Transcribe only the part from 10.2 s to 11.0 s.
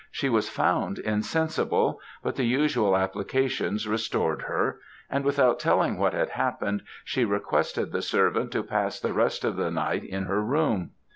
her room.